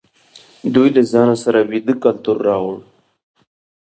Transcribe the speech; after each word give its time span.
دوی 0.73 0.89
له 0.95 1.01
ځان 1.11 1.29
سره 1.43 1.59
ویدي 1.69 1.95
کلتور 2.03 2.37
راوړ. 2.47 2.75